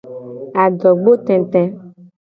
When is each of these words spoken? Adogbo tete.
Adogbo 0.63 1.11
tete. 1.25 1.61